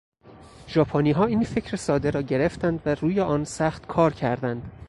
[0.67, 4.71] ژاپنیها این فکر ساده را گرفتند و روی آن سخت کار کردند.